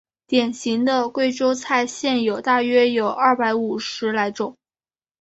[0.25, 4.57] 典型的贵州菜现有大约有二百五十来种。